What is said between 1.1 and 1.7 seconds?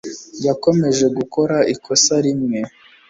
gukora